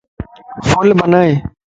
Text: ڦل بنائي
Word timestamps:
ڦل 0.67 0.89
بنائي 0.99 1.31